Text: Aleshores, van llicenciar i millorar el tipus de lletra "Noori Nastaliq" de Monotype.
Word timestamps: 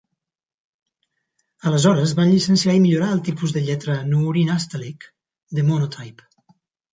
Aleshores, 1.71 2.13
van 2.19 2.31
llicenciar 2.35 2.75
i 2.77 2.79
millorar 2.85 3.11
el 3.17 3.21
tipus 3.27 3.53
de 3.59 3.63
lletra 3.67 3.99
"Noori 4.15 4.47
Nastaliq" 4.49 5.07
de 5.59 5.67
Monotype. 5.71 6.29